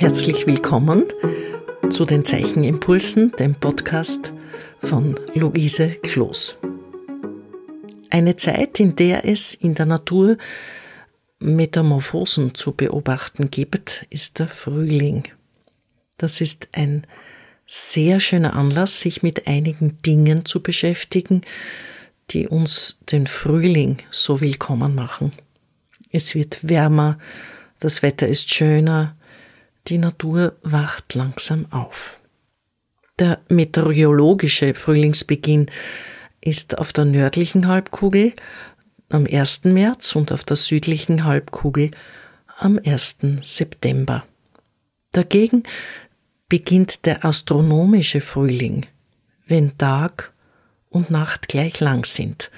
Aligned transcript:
Herzlich 0.00 0.46
willkommen 0.46 1.06
zu 1.90 2.04
den 2.04 2.24
Zeichenimpulsen, 2.24 3.32
dem 3.32 3.56
Podcast 3.56 4.32
von 4.78 5.18
Luise 5.34 5.88
Kloß. 5.88 6.56
Eine 8.08 8.36
Zeit, 8.36 8.78
in 8.78 8.94
der 8.94 9.24
es 9.24 9.54
in 9.54 9.74
der 9.74 9.86
Natur 9.86 10.38
Metamorphosen 11.40 12.54
zu 12.54 12.74
beobachten 12.74 13.50
gibt, 13.50 14.06
ist 14.08 14.38
der 14.38 14.46
Frühling. 14.46 15.24
Das 16.16 16.40
ist 16.40 16.68
ein 16.70 17.04
sehr 17.66 18.20
schöner 18.20 18.54
Anlass, 18.54 19.00
sich 19.00 19.24
mit 19.24 19.48
einigen 19.48 20.00
Dingen 20.02 20.44
zu 20.44 20.62
beschäftigen, 20.62 21.40
die 22.30 22.46
uns 22.46 23.00
den 23.10 23.26
Frühling 23.26 23.96
so 24.12 24.40
willkommen 24.40 24.94
machen. 24.94 25.32
Es 26.12 26.36
wird 26.36 26.60
wärmer, 26.68 27.18
das 27.80 28.04
Wetter 28.04 28.28
ist 28.28 28.54
schöner, 28.54 29.17
die 29.88 29.98
Natur 29.98 30.56
wacht 30.62 31.14
langsam 31.14 31.66
auf. 31.70 32.20
Der 33.18 33.40
meteorologische 33.48 34.74
Frühlingsbeginn 34.74 35.66
ist 36.40 36.78
auf 36.78 36.92
der 36.92 37.04
nördlichen 37.04 37.66
Halbkugel 37.66 38.34
am 39.08 39.26
1. 39.26 39.64
März 39.64 40.14
und 40.14 40.30
auf 40.32 40.44
der 40.44 40.56
südlichen 40.56 41.24
Halbkugel 41.24 41.90
am 42.58 42.78
1. 42.84 43.18
September. 43.40 44.24
Dagegen 45.12 45.62
beginnt 46.48 47.06
der 47.06 47.24
astronomische 47.24 48.20
Frühling, 48.20 48.86
wenn 49.46 49.76
Tag 49.78 50.32
und 50.90 51.10
Nacht 51.10 51.48
gleich 51.48 51.80
lang 51.80 52.04
sind. 52.04 52.50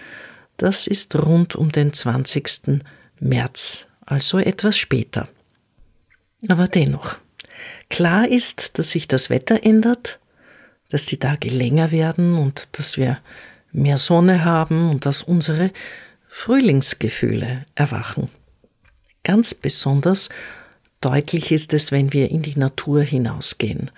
Das 0.56 0.86
ist 0.86 1.14
rund 1.16 1.56
um 1.56 1.72
den 1.72 1.92
20. 1.92 2.82
März, 3.18 3.86
also 4.04 4.38
etwas 4.38 4.76
später. 4.76 5.28
Aber 6.48 6.68
dennoch, 6.68 7.16
klar 7.88 8.28
ist, 8.28 8.78
dass 8.78 8.90
sich 8.90 9.08
das 9.08 9.30
Wetter 9.30 9.62
ändert, 9.62 10.20
dass 10.90 11.06
die 11.06 11.18
Tage 11.18 11.48
länger 11.48 11.90
werden 11.90 12.36
und 12.36 12.68
dass 12.72 12.96
wir 12.96 13.18
mehr 13.72 13.98
Sonne 13.98 14.44
haben 14.44 14.90
und 14.90 15.06
dass 15.06 15.22
unsere 15.22 15.70
Frühlingsgefühle 16.28 17.66
erwachen. 17.74 18.28
Ganz 19.22 19.54
besonders 19.54 20.28
deutlich 21.00 21.52
ist 21.52 21.72
es, 21.72 21.92
wenn 21.92 22.12
wir 22.12 22.30
in 22.30 22.42
die 22.42 22.58
Natur 22.58 23.02
hinausgehen 23.02 23.90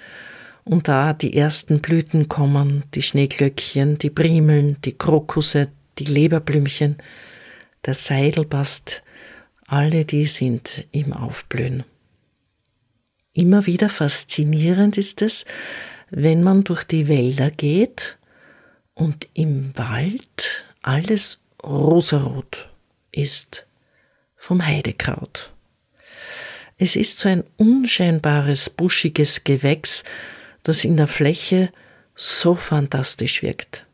und 0.65 0.89
da 0.89 1.13
die 1.13 1.37
ersten 1.37 1.81
Blüten 1.81 2.29
kommen, 2.29 2.85
die 2.95 3.03
Schneeglöckchen, 3.03 3.99
die 3.99 4.11
Primeln, 4.11 4.77
die 4.85 4.97
Krokusse, 4.97 5.69
die 5.99 6.05
Leberblümchen, 6.05 6.97
der 7.85 7.95
Seidelbast, 7.95 9.03
alle 9.67 10.05
die 10.05 10.27
sind 10.27 10.87
im 10.93 11.13
Aufblühen. 11.13 11.85
Immer 13.33 13.66
wieder 13.66 13.88
faszinierend 13.88 14.98
ist 14.98 15.22
es, 15.22 15.47
wenn 16.11 16.42
man 16.42 16.64
durch 16.64 16.84
die 16.84 17.08
Wälder 17.08 17.50
geht 17.50 18.19
und 18.94 19.28
im 19.33 19.77
Wald 19.77 20.64
alles 20.83 21.44
rosarot 21.62 22.69
ist 23.10 23.66
vom 24.36 24.64
Heidekraut. 24.64 25.53
Es 26.77 26.97
ist 26.97 27.19
so 27.19 27.28
ein 27.28 27.44
unscheinbares, 27.56 28.69
buschiges 28.69 29.44
Gewächs, 29.44 30.05
das 30.62 30.84
in 30.84 30.97
der 30.97 31.06
Fläche 31.06 31.72
so 32.14 32.55
fantastisch 32.55 33.42
wirkt. 33.42 33.86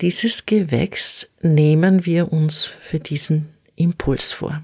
Dieses 0.00 0.46
Gewächs 0.46 1.30
nehmen 1.42 2.04
wir 2.04 2.32
uns 2.32 2.64
für 2.64 2.98
diesen 2.98 3.50
Impuls 3.76 4.32
vor. 4.32 4.62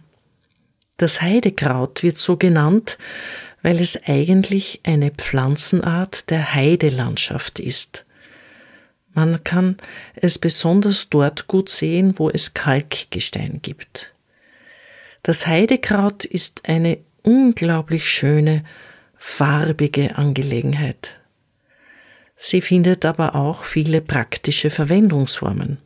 Das 0.96 1.22
Heidekraut 1.22 2.02
wird 2.02 2.18
so 2.18 2.36
genannt, 2.36 2.98
weil 3.62 3.80
es 3.80 3.98
eigentlich 4.06 4.80
eine 4.84 5.11
Pflanzenart 5.11 6.30
der 6.30 6.55
Heidelandschaft 6.55 7.61
ist. 7.61 8.05
Man 9.14 9.45
kann 9.45 9.77
es 10.14 10.39
besonders 10.39 11.08
dort 11.11 11.46
gut 11.46 11.68
sehen, 11.68 12.18
wo 12.18 12.30
es 12.30 12.55
Kalkgestein 12.55 13.61
gibt. 13.62 14.12
Das 15.22 15.46
Heidekraut 15.46 16.24
ist 16.24 16.68
eine 16.68 16.98
unglaublich 17.22 18.11
schöne, 18.11 18.64
farbige 19.17 20.17
Angelegenheit. 20.17 21.17
Sie 22.36 22.61
findet 22.61 23.05
aber 23.05 23.36
auch 23.36 23.64
viele 23.64 24.01
praktische 24.01 24.70
Verwendungsformen. 24.70 25.78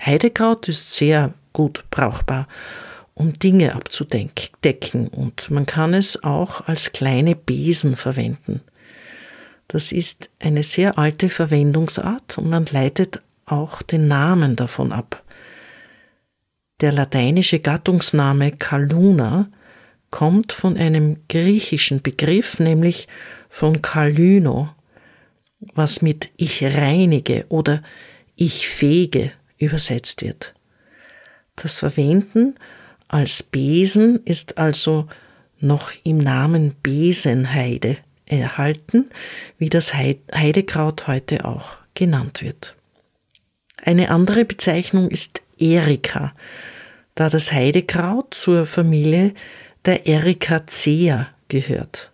Heidekraut 0.00 0.68
ist 0.68 0.94
sehr 0.94 1.34
gut 1.52 1.84
brauchbar 1.90 2.48
um 3.18 3.36
Dinge 3.36 3.74
abzudecken 3.74 5.08
und 5.08 5.50
man 5.50 5.66
kann 5.66 5.92
es 5.92 6.22
auch 6.22 6.68
als 6.68 6.92
kleine 6.92 7.34
Besen 7.34 7.96
verwenden. 7.96 8.60
Das 9.66 9.90
ist 9.90 10.30
eine 10.38 10.62
sehr 10.62 10.98
alte 10.98 11.28
Verwendungsart 11.28 12.38
und 12.38 12.48
man 12.48 12.64
leitet 12.66 13.20
auch 13.44 13.82
den 13.82 14.06
Namen 14.06 14.54
davon 14.54 14.92
ab. 14.92 15.24
Der 16.80 16.92
lateinische 16.92 17.58
Gattungsname 17.58 18.52
Kaluna 18.52 19.50
kommt 20.10 20.52
von 20.52 20.76
einem 20.76 21.16
griechischen 21.28 22.00
Begriff, 22.02 22.60
nämlich 22.60 23.08
von 23.48 23.82
Kalyno, 23.82 24.70
was 25.74 26.02
mit 26.02 26.30
ich 26.36 26.62
reinige 26.62 27.46
oder 27.48 27.82
ich 28.36 28.68
fege 28.68 29.32
übersetzt 29.58 30.22
wird. 30.22 30.54
Das 31.56 31.80
Verwenden 31.80 32.54
als 33.08 33.42
Besen 33.42 34.20
ist 34.24 34.58
also 34.58 35.08
noch 35.60 35.92
im 36.04 36.18
Namen 36.18 36.76
Besenheide 36.82 37.96
erhalten, 38.26 39.10
wie 39.58 39.70
das 39.70 39.94
Heidekraut 39.94 41.06
heute 41.06 41.44
auch 41.44 41.78
genannt 41.94 42.42
wird. 42.42 42.76
Eine 43.82 44.10
andere 44.10 44.44
Bezeichnung 44.44 45.10
ist 45.10 45.42
Erika, 45.58 46.34
da 47.14 47.28
das 47.28 47.52
Heidekraut 47.52 48.34
zur 48.34 48.66
Familie 48.66 49.32
der 49.84 50.06
Ericacea 50.06 51.28
gehört. 51.48 52.12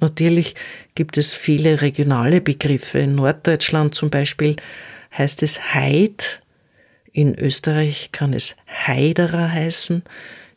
Natürlich 0.00 0.54
gibt 0.94 1.16
es 1.18 1.34
viele 1.34 1.80
regionale 1.80 2.40
Begriffe. 2.40 2.98
In 2.98 3.14
Norddeutschland 3.14 3.94
zum 3.94 4.10
Beispiel 4.10 4.56
heißt 5.16 5.42
es 5.42 5.74
Heid 5.74 6.40
in 7.12 7.38
Österreich 7.38 8.10
kann 8.12 8.32
es 8.32 8.56
Heiderer 8.66 9.50
heißen, 9.50 10.02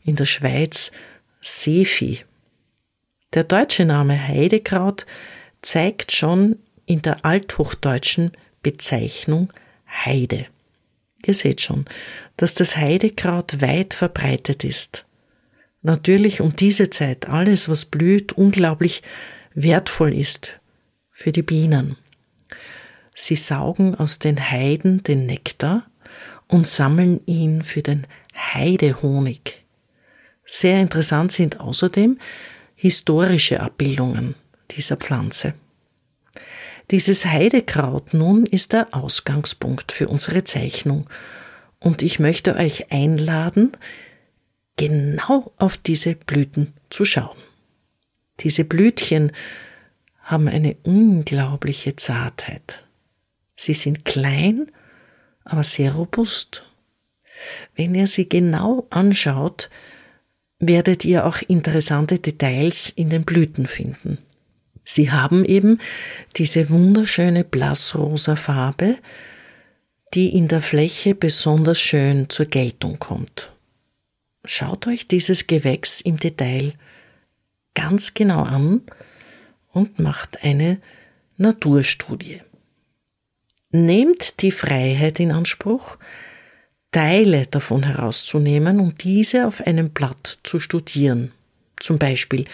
in 0.04 0.16
der 0.16 0.26
Schweiz 0.26 0.92
Seevieh. 1.40 2.20
Der 3.34 3.44
deutsche 3.44 3.84
Name 3.84 4.18
Heidekraut 4.18 5.06
zeigt 5.62 6.12
schon 6.12 6.56
in 6.86 7.02
der 7.02 7.24
althochdeutschen 7.24 8.32
Bezeichnung 8.62 9.52
Heide. 9.86 10.46
Ihr 11.24 11.34
seht 11.34 11.60
schon, 11.60 11.84
dass 12.36 12.54
das 12.54 12.76
Heidekraut 12.76 13.60
weit 13.60 13.94
verbreitet 13.94 14.64
ist. 14.64 15.06
Natürlich 15.82 16.40
um 16.40 16.54
diese 16.54 16.90
Zeit 16.90 17.28
alles, 17.28 17.68
was 17.68 17.84
blüht, 17.84 18.32
unglaublich 18.32 19.02
wertvoll 19.54 20.14
ist 20.14 20.60
für 21.10 21.32
die 21.32 21.42
Bienen. 21.42 21.96
Sie 23.14 23.36
saugen 23.36 23.94
aus 23.94 24.18
den 24.18 24.38
Heiden 24.50 25.02
den 25.02 25.26
Nektar 25.26 25.86
und 26.52 26.66
sammeln 26.66 27.22
ihn 27.24 27.64
für 27.64 27.80
den 27.80 28.06
Heidehonig. 28.36 29.64
Sehr 30.44 30.80
interessant 30.80 31.32
sind 31.32 31.60
außerdem 31.60 32.18
historische 32.74 33.60
Abbildungen 33.60 34.34
dieser 34.70 34.98
Pflanze. 34.98 35.54
Dieses 36.90 37.24
Heidekraut 37.24 38.12
nun 38.12 38.44
ist 38.44 38.74
der 38.74 38.88
Ausgangspunkt 38.90 39.92
für 39.92 40.08
unsere 40.08 40.44
Zeichnung 40.44 41.08
und 41.80 42.02
ich 42.02 42.18
möchte 42.18 42.54
euch 42.56 42.92
einladen, 42.92 43.72
genau 44.76 45.52
auf 45.56 45.78
diese 45.78 46.16
Blüten 46.16 46.74
zu 46.90 47.06
schauen. 47.06 47.38
Diese 48.40 48.64
Blütchen 48.64 49.32
haben 50.20 50.48
eine 50.48 50.76
unglaubliche 50.82 51.96
Zartheit. 51.96 52.84
Sie 53.56 53.74
sind 53.74 54.04
klein 54.04 54.70
aber 55.44 55.64
sehr 55.64 55.92
robust. 55.94 56.64
Wenn 57.74 57.94
ihr 57.94 58.06
sie 58.06 58.28
genau 58.28 58.86
anschaut, 58.90 59.70
werdet 60.58 61.04
ihr 61.04 61.26
auch 61.26 61.42
interessante 61.42 62.18
Details 62.18 62.90
in 62.90 63.10
den 63.10 63.24
Blüten 63.24 63.66
finden. 63.66 64.18
Sie 64.84 65.10
haben 65.10 65.44
eben 65.44 65.78
diese 66.36 66.70
wunderschöne 66.70 67.44
blassrosa 67.44 68.36
Farbe, 68.36 68.98
die 70.14 70.36
in 70.36 70.48
der 70.48 70.60
Fläche 70.60 71.14
besonders 71.14 71.80
schön 71.80 72.28
zur 72.28 72.46
Geltung 72.46 72.98
kommt. 72.98 73.52
Schaut 74.44 74.86
euch 74.86 75.08
dieses 75.08 75.46
Gewächs 75.46 76.00
im 76.00 76.16
Detail 76.16 76.74
ganz 77.74 78.14
genau 78.14 78.42
an 78.42 78.82
und 79.68 79.98
macht 79.98 80.42
eine 80.42 80.80
Naturstudie. 81.36 82.42
Nehmt 83.74 84.42
die 84.42 84.50
Freiheit 84.50 85.18
in 85.18 85.32
Anspruch, 85.32 85.96
Teile 86.90 87.46
davon 87.46 87.84
herauszunehmen 87.84 88.80
und 88.80 89.02
diese 89.02 89.46
auf 89.46 89.62
einem 89.62 89.90
Blatt 89.90 90.38
zu 90.42 90.60
studieren. 90.60 91.32
Zum 91.80 91.98
Beispiel, 91.98 92.44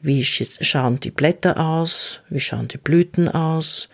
Wie 0.00 0.24
schauen 0.24 1.00
die 1.00 1.10
Blätter 1.10 1.58
aus? 1.58 2.20
Wie 2.30 2.40
schauen 2.40 2.68
die 2.68 2.78
Blüten 2.78 3.28
aus? 3.28 3.90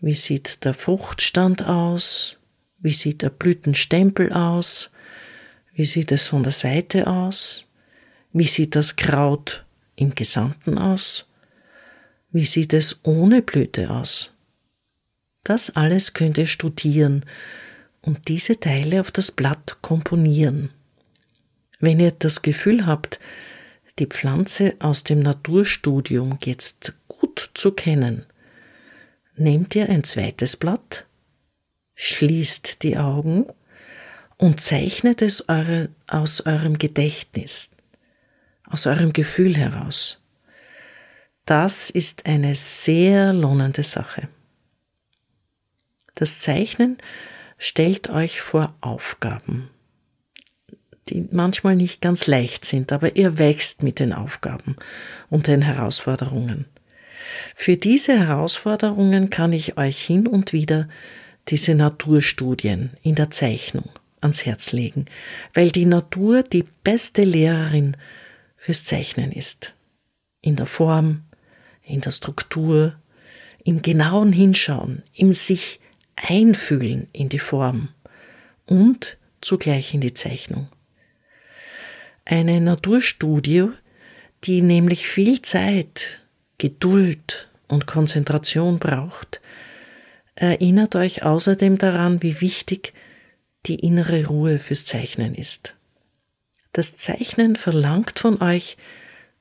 Wie 0.00 0.14
sieht 0.14 0.64
der 0.64 0.74
Fruchtstand 0.74 1.64
aus? 1.64 2.36
Wie 2.78 2.92
sieht 2.92 3.22
der 3.22 3.30
Blütenstempel 3.30 4.32
aus? 4.32 4.90
Wie 5.72 5.84
sieht 5.84 6.10
es 6.10 6.28
von 6.28 6.42
der 6.42 6.52
Seite 6.52 7.06
aus? 7.06 7.64
Wie 8.32 8.46
sieht 8.46 8.74
das 8.74 8.96
Kraut 8.96 9.64
im 9.94 10.14
Gesamten 10.14 10.78
aus? 10.78 11.26
Wie 12.30 12.44
sieht 12.44 12.72
es 12.72 12.98
ohne 13.04 13.40
Blüte 13.42 13.90
aus? 13.90 14.35
Das 15.46 15.76
alles 15.76 16.12
könnt 16.12 16.38
ihr 16.38 16.48
studieren 16.48 17.24
und 18.00 18.26
diese 18.26 18.58
Teile 18.58 19.00
auf 19.00 19.12
das 19.12 19.30
Blatt 19.30 19.78
komponieren. 19.80 20.70
Wenn 21.78 22.00
ihr 22.00 22.10
das 22.10 22.42
Gefühl 22.42 22.84
habt, 22.84 23.20
die 24.00 24.06
Pflanze 24.06 24.74
aus 24.80 25.04
dem 25.04 25.20
Naturstudium 25.20 26.40
jetzt 26.42 26.94
gut 27.06 27.52
zu 27.54 27.70
kennen, 27.70 28.26
nehmt 29.36 29.76
ihr 29.76 29.88
ein 29.88 30.02
zweites 30.02 30.56
Blatt, 30.56 31.04
schließt 31.94 32.82
die 32.82 32.98
Augen 32.98 33.46
und 34.38 34.60
zeichnet 34.60 35.22
es 35.22 35.48
eure, 35.48 35.90
aus 36.08 36.40
eurem 36.40 36.76
Gedächtnis, 36.76 37.70
aus 38.68 38.88
eurem 38.88 39.12
Gefühl 39.12 39.56
heraus. 39.56 40.20
Das 41.44 41.88
ist 41.88 42.26
eine 42.26 42.56
sehr 42.56 43.32
lohnende 43.32 43.84
Sache. 43.84 44.28
Das 46.16 46.38
Zeichnen 46.38 46.96
stellt 47.58 48.08
euch 48.08 48.40
vor 48.40 48.74
Aufgaben, 48.80 49.68
die 51.08 51.28
manchmal 51.30 51.76
nicht 51.76 52.00
ganz 52.00 52.26
leicht 52.26 52.64
sind, 52.64 52.90
aber 52.90 53.16
ihr 53.16 53.38
wächst 53.38 53.82
mit 53.82 54.00
den 54.00 54.14
Aufgaben 54.14 54.76
und 55.28 55.46
den 55.46 55.60
Herausforderungen. 55.60 56.64
Für 57.54 57.76
diese 57.76 58.18
Herausforderungen 58.18 59.28
kann 59.28 59.52
ich 59.52 59.76
euch 59.76 60.02
hin 60.02 60.26
und 60.26 60.54
wieder 60.54 60.88
diese 61.48 61.74
Naturstudien 61.74 62.96
in 63.02 63.14
der 63.14 63.30
Zeichnung 63.30 63.90
ans 64.22 64.46
Herz 64.46 64.72
legen, 64.72 65.04
weil 65.52 65.70
die 65.70 65.84
Natur 65.84 66.42
die 66.42 66.64
beste 66.82 67.24
Lehrerin 67.24 67.94
fürs 68.56 68.84
Zeichnen 68.84 69.32
ist. 69.32 69.74
In 70.40 70.56
der 70.56 70.66
Form, 70.66 71.24
in 71.82 72.00
der 72.00 72.10
Struktur, 72.10 72.96
im 73.64 73.82
genauen 73.82 74.32
Hinschauen, 74.32 75.02
im 75.12 75.34
sich 75.34 75.78
einfühlen 76.16 77.08
in 77.12 77.28
die 77.28 77.38
Form 77.38 77.90
und 78.66 79.18
zugleich 79.40 79.94
in 79.94 80.00
die 80.00 80.14
Zeichnung. 80.14 80.68
Eine 82.24 82.60
Naturstudie, 82.60 83.68
die 84.44 84.62
nämlich 84.62 85.06
viel 85.06 85.42
Zeit, 85.42 86.20
Geduld 86.58 87.48
und 87.68 87.86
Konzentration 87.86 88.78
braucht, 88.78 89.40
erinnert 90.34 90.96
euch 90.96 91.22
außerdem 91.22 91.78
daran, 91.78 92.22
wie 92.22 92.40
wichtig 92.40 92.92
die 93.66 93.76
innere 93.76 94.26
Ruhe 94.26 94.58
fürs 94.58 94.84
Zeichnen 94.84 95.34
ist. 95.34 95.74
Das 96.72 96.96
Zeichnen 96.96 97.56
verlangt 97.56 98.18
von 98.18 98.42
euch, 98.42 98.76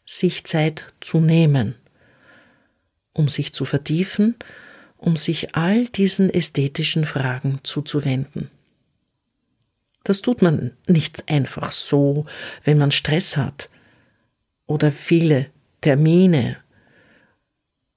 sich 0.05 0.45
Zeit 0.45 0.93
zu 1.01 1.19
nehmen, 1.19 1.75
um 3.13 3.27
sich 3.27 3.53
zu 3.53 3.65
vertiefen, 3.65 4.35
um 4.97 5.15
sich 5.15 5.55
all 5.55 5.85
diesen 5.87 6.29
ästhetischen 6.29 7.05
Fragen 7.05 7.59
zuzuwenden. 7.63 8.49
Das 10.03 10.21
tut 10.21 10.41
man 10.41 10.71
nicht 10.87 11.29
einfach 11.29 11.71
so, 11.71 12.25
wenn 12.63 12.77
man 12.77 12.91
Stress 12.91 13.37
hat 13.37 13.69
oder 14.67 14.91
viele 14.91 15.47
Termine, 15.81 16.57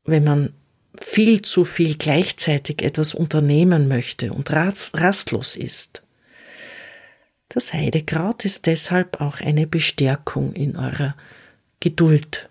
wenn 0.04 0.24
man 0.24 0.54
viel 1.00 1.42
zu 1.42 1.64
viel 1.64 1.96
gleichzeitig 1.96 2.82
etwas 2.82 3.14
unternehmen 3.14 3.88
möchte 3.88 4.32
und 4.32 4.50
rastlos 4.50 5.54
ist. 5.54 6.02
Das 7.48 7.72
Heidekraut 7.72 8.44
ist 8.44 8.66
deshalb 8.66 9.20
auch 9.20 9.40
eine 9.40 9.66
Bestärkung 9.66 10.52
in 10.54 10.76
eurer 10.76 11.16
Geduld. 11.80 12.48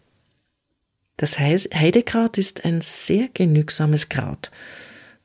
Das 1.17 1.39
Heidekraut 1.39 2.37
ist 2.37 2.63
ein 2.63 2.81
sehr 2.81 3.27
genügsames 3.33 4.07
Kraut, 4.07 4.51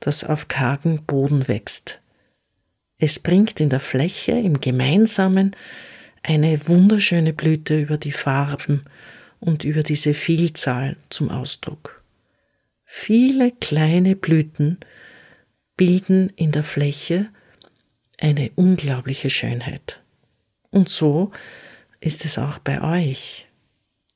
das 0.00 0.24
auf 0.24 0.48
kargen 0.48 1.04
Boden 1.04 1.48
wächst. 1.48 2.00
Es 2.98 3.18
bringt 3.18 3.60
in 3.60 3.68
der 3.68 3.80
Fläche 3.80 4.32
im 4.32 4.60
Gemeinsamen 4.60 5.54
eine 6.22 6.66
wunderschöne 6.66 7.32
Blüte 7.32 7.78
über 7.78 7.98
die 7.98 8.12
Farben 8.12 8.84
und 9.38 9.64
über 9.64 9.82
diese 9.82 10.14
Vielzahl 10.14 10.96
zum 11.10 11.30
Ausdruck. 11.30 12.02
Viele 12.84 13.50
kleine 13.50 14.16
Blüten 14.16 14.78
bilden 15.76 16.30
in 16.36 16.52
der 16.52 16.62
Fläche 16.62 17.28
eine 18.18 18.50
unglaubliche 18.54 19.30
Schönheit. 19.30 20.00
Und 20.70 20.88
so 20.88 21.32
ist 22.00 22.24
es 22.24 22.38
auch 22.38 22.58
bei 22.58 22.80
euch. 22.80 23.48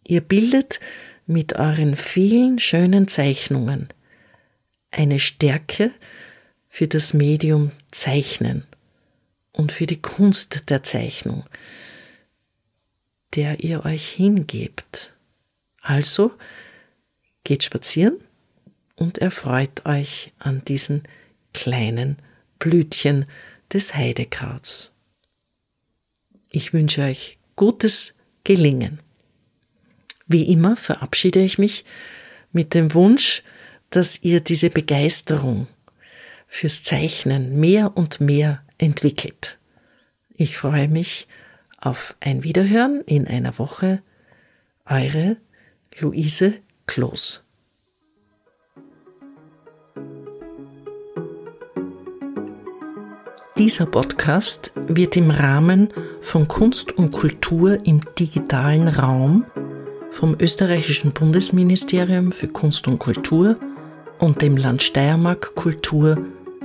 Ihr 0.06 0.20
bildet 0.20 0.78
mit 1.26 1.54
euren 1.54 1.96
vielen 1.96 2.58
schönen 2.58 3.08
Zeichnungen 3.08 3.88
eine 4.90 5.18
Stärke 5.18 5.90
für 6.68 6.88
das 6.88 7.12
Medium 7.12 7.72
Zeichnen 7.90 8.64
und 9.52 9.72
für 9.72 9.86
die 9.86 10.00
Kunst 10.00 10.70
der 10.70 10.82
Zeichnung, 10.82 11.44
der 13.34 13.60
ihr 13.60 13.84
euch 13.84 14.08
hingebt. 14.08 15.14
Also 15.80 16.32
geht 17.44 17.64
spazieren 17.64 18.16
und 18.94 19.18
erfreut 19.18 19.84
euch 19.84 20.32
an 20.38 20.62
diesen 20.64 21.02
kleinen 21.52 22.16
Blütchen 22.58 23.26
des 23.72 23.94
Heidekrauts. 23.94 24.92
Ich 26.50 26.72
wünsche 26.72 27.02
euch 27.02 27.38
gutes 27.54 28.14
Gelingen. 28.44 29.00
Wie 30.26 30.50
immer 30.50 30.76
verabschiede 30.76 31.40
ich 31.40 31.58
mich 31.58 31.84
mit 32.52 32.74
dem 32.74 32.94
Wunsch, 32.94 33.42
dass 33.90 34.22
ihr 34.22 34.40
diese 34.40 34.70
Begeisterung 34.70 35.68
fürs 36.48 36.82
Zeichnen 36.82 37.58
mehr 37.60 37.96
und 37.96 38.20
mehr 38.20 38.62
entwickelt. 38.78 39.58
Ich 40.34 40.56
freue 40.56 40.88
mich 40.88 41.28
auf 41.78 42.16
ein 42.20 42.42
Wiederhören 42.42 43.02
in 43.06 43.26
einer 43.28 43.58
Woche. 43.58 44.02
Eure 44.84 45.36
Luise 45.98 46.54
Kloß. 46.86 47.44
Dieser 53.56 53.86
Podcast 53.86 54.70
wird 54.74 55.16
im 55.16 55.30
Rahmen 55.30 55.88
von 56.20 56.46
Kunst 56.46 56.92
und 56.92 57.12
Kultur 57.12 57.86
im 57.86 58.02
digitalen 58.18 58.88
Raum 58.88 59.46
vom 60.10 60.36
österreichischen 60.40 61.12
Bundesministerium 61.12 62.32
für 62.32 62.48
Kunst 62.48 62.88
und 62.88 62.98
Kultur 62.98 63.56
und 64.18 64.42
dem 64.42 64.56
Land 64.56 64.82
Steiermark 64.82 65.54
Kultur 65.54 66.18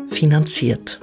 finanziert. 0.09 0.99